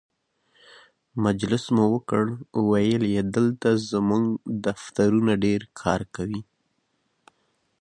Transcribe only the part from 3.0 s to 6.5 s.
یې دلته زموږ دفترونه ډېر کار کوي.